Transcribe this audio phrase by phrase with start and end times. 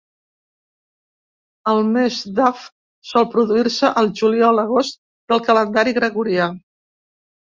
[1.73, 2.63] El mes d'Av
[3.11, 4.99] sol produir-se al juliol-agost
[5.33, 6.49] del calendari gregorià.